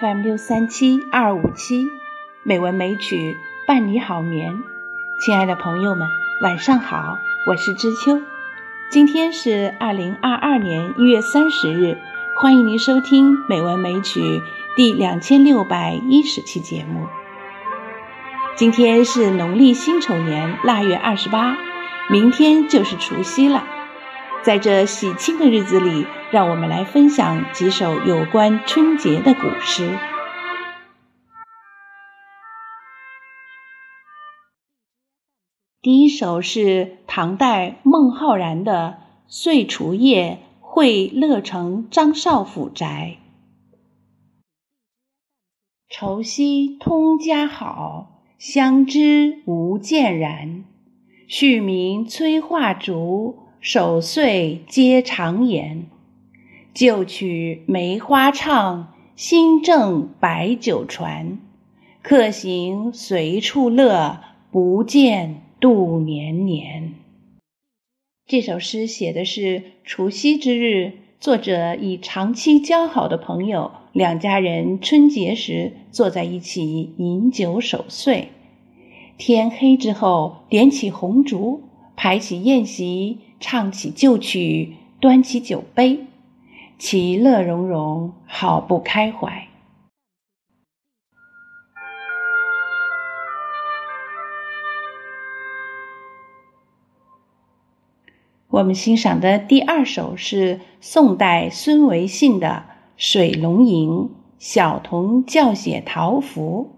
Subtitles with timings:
[0.00, 1.86] FM 六三七二五七，
[2.42, 3.36] 美文美曲
[3.66, 4.62] 伴你好眠。
[5.20, 6.06] 亲爱的朋友们，
[6.42, 8.20] 晚上好，我是知秋。
[8.90, 11.96] 今天是二零二二年一月三十日，
[12.36, 14.20] 欢迎您收听《美文美曲》
[14.76, 17.06] 第两千六百一十期节目。
[18.58, 21.56] 今天是农历辛丑年腊月二十八，
[22.10, 23.64] 明天就是除夕了。
[24.42, 29.96] 在这喜庆的日子里，让我们来分享几首有关春节的古诗。
[35.80, 43.18] 第一首是唐代孟浩然的《岁除夜会乐城张少府宅》：
[45.88, 50.64] 除夕通家好，相知无间然。
[51.26, 53.48] 续明催化烛。
[53.60, 55.86] 守岁皆常言，
[56.72, 61.38] 旧曲梅花唱，新正白酒传。
[62.00, 64.20] 客行随处乐，
[64.52, 66.94] 不见度年年。
[68.28, 78.28] 这首诗写的是除夕之日，作者以长期交好的朋友两家人春节时坐在一起饮酒守岁。
[79.16, 81.64] 天黑之后，点起红烛，
[81.96, 83.18] 排起宴席。
[83.40, 86.06] 唱起旧曲，端起酒杯，
[86.78, 89.48] 其乐融融，好不开怀。
[98.48, 102.64] 我们欣赏的第二首是宋代孙维信的
[103.00, 103.90] 《水龙吟·
[104.40, 106.72] 小童教写桃符》。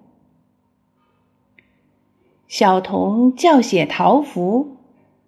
[2.47, 4.77] 小童教写桃符。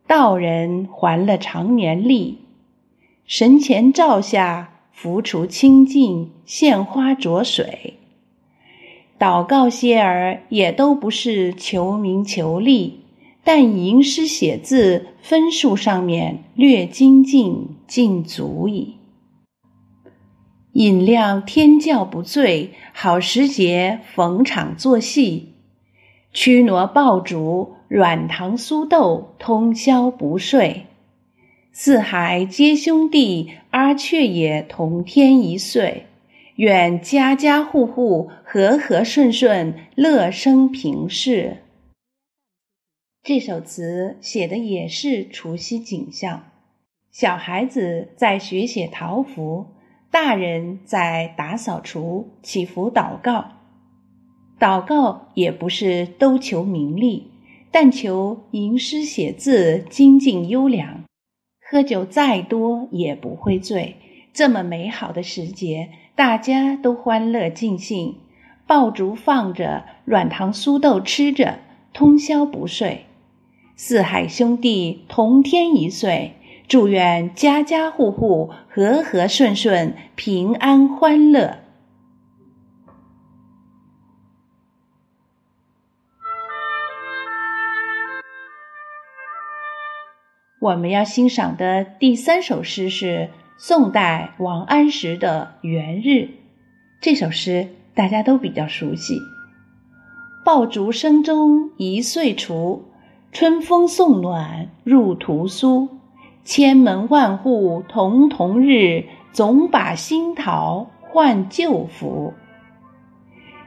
[0.06, 2.40] 道人还了长年历，
[3.24, 7.94] 神前照下，浮除清净，献花着水。
[9.18, 13.00] 祷告些儿也都不是求名求利，
[13.42, 18.96] 但吟诗写字分数上面略精进，尽足矣。
[20.72, 25.52] 饮量天教不醉，好时节逢场作戏，
[26.33, 27.74] 驱挪爆竹。
[27.88, 30.86] 软糖酥豆，通宵不睡。
[31.72, 36.06] 四海皆兄弟，阿却也同天一岁。
[36.56, 41.58] 愿家家户户和和顺顺，乐生平世。
[43.22, 46.44] 这首词写的也是除夕景象，
[47.11, 49.66] 小孩子在学写桃符，
[50.12, 53.46] 大人在打扫除、祈福祷告。
[54.61, 57.33] 祷告也不是都求名利。
[57.74, 61.05] 但求吟诗写字精进优良，
[61.67, 63.96] 喝酒再多也不会醉。
[64.34, 68.17] 这么美好的时节，大家都欢乐尽兴，
[68.67, 71.61] 爆竹放着，软糖酥豆吃着，
[71.94, 73.06] 通宵不睡。
[73.74, 76.34] 四海兄弟同天一岁，
[76.68, 81.58] 祝愿家家户户和和顺顺，平安欢乐。
[90.61, 96.08] 我们要欣赏的第三首诗是宋代王安石的《元日》。
[97.00, 99.18] 这首诗大家都比较熟悉
[100.44, 102.84] ：“爆竹声中一岁除，
[103.33, 105.89] 春风送暖入屠苏。
[106.45, 112.35] 千门万户曈曈日，总把新桃换旧符。”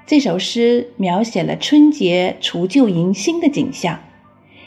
[0.06, 4.00] 这首诗描写了春节除旧迎新的景象，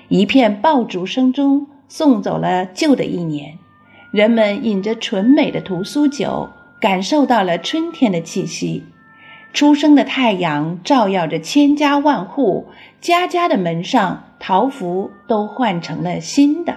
[0.08, 1.66] 一片爆竹声中。
[1.90, 3.56] 送走了旧的一年，
[4.10, 8.84] 人们饮着醇美的屠苏酒，感受到了春天的气息。
[9.54, 12.66] 初升的太阳照耀着千家万户，
[13.00, 16.76] 家家的门上桃符都换成了新的。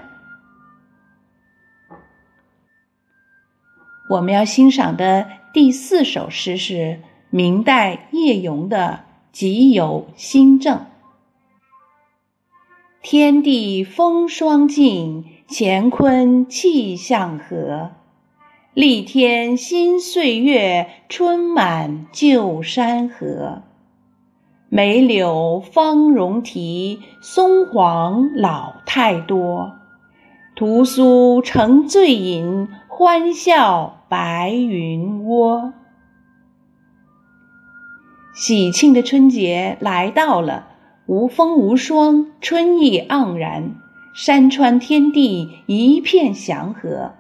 [4.12, 7.00] 我们要欣赏的第四首诗是
[7.30, 10.78] 明代叶咏的《己酉新政》。
[13.02, 17.92] 天地风霜尽，乾坤气象和。
[18.74, 23.62] 历天新岁月，春满旧山河。
[24.68, 29.72] 梅柳芳容啼，松黄老态多。
[30.54, 32.68] 屠苏成醉饮，
[33.04, 35.74] 欢笑白云窝。
[38.36, 40.68] 喜庆的春节来到了。
[41.08, 43.74] 无风无霜，春意盎然。
[44.14, 47.14] 山川天地一片祥和。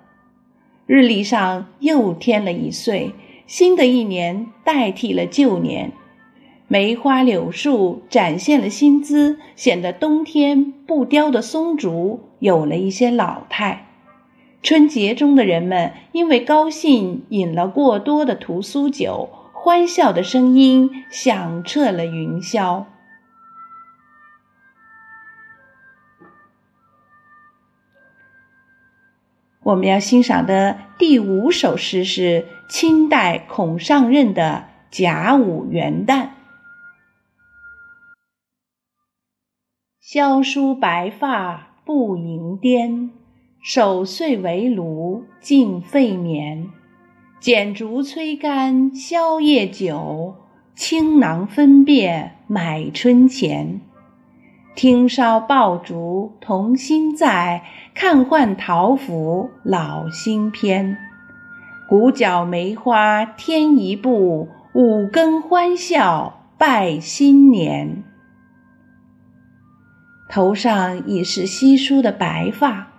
[0.86, 3.16] 日历上又添了一岁，
[3.48, 5.94] 新的一年代替了旧年。
[6.68, 13.88] 梅花柳树展现了新姿，显得冬天不凋的松竹有了一些老态。
[14.64, 22.86] 春节中的人们因为高兴饮了过多的屠苏酒，欢笑的声音响彻了云霄。
[29.64, 34.66] 我们要欣赏的第五首诗是清代孔尚任的
[34.96, 36.24] 《甲午元旦》。
[40.00, 43.12] 萧疏白发不盈颠，
[43.62, 46.68] 守岁围炉尽沸绵。
[47.40, 50.36] 剪烛催干宵夜酒，
[50.74, 53.82] 倾囊分别买春钱。
[54.74, 57.64] 听烧爆竹童心在，
[57.94, 60.98] 看换桃符老心偏。
[61.88, 68.04] 鼓角梅花添一步，五更欢笑拜新年。
[70.30, 72.91] 头上已是稀疏的白发，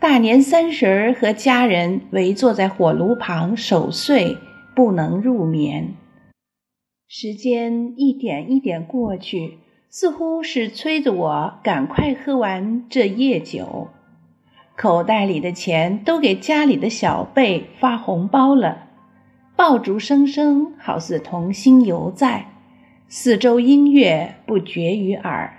[0.00, 4.36] 大年三十儿和家人围坐在火炉旁守岁，
[4.72, 5.94] 不能入眠。
[7.08, 9.58] 时间一点一点过去，
[9.90, 13.88] 似乎是催着我赶快喝完这夜酒。
[14.76, 18.86] 口袋里的钱都给家里的小辈发红包了，
[19.56, 22.52] 爆竹声声好似童心犹在，
[23.08, 25.57] 四周音乐不绝于耳。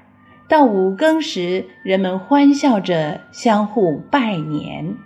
[0.50, 4.98] 到五更时，人们欢笑着相互拜年。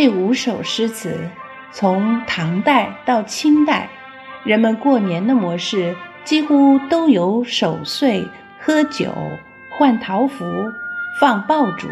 [0.00, 1.28] 这五首诗词，
[1.72, 3.90] 从唐代到清代，
[4.44, 8.28] 人们过年的模式几乎都有守岁、
[8.60, 9.12] 喝酒、
[9.76, 10.44] 换桃符、
[11.18, 11.88] 放爆竹、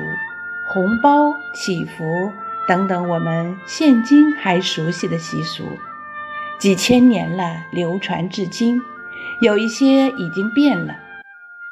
[0.69, 2.05] 红包、祈福
[2.69, 5.65] 等等我们现今还熟悉的习俗，
[6.59, 8.81] 几千年了，流传至今。
[9.41, 10.95] 有一些已经变了，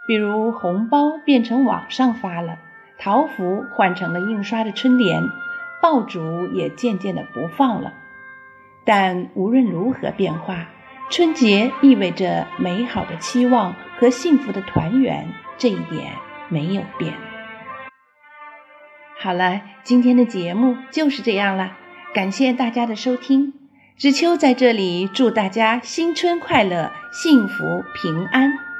[0.04, 2.58] 比如红包变成网上发了，
[2.98, 5.22] 桃符换成了印刷的春联。
[5.84, 7.92] 爆竹也渐渐的不放了，
[8.86, 10.68] 但无论如何变化，
[11.10, 15.28] 春节意味着美好的期望和幸福的团圆，
[15.58, 16.14] 这一点
[16.48, 17.12] 没有变。
[19.20, 21.76] 好了，今天的节目就是这样了，
[22.14, 23.52] 感谢大家的收听。
[23.98, 28.73] 知秋在这里祝大家新春快乐，幸福平安。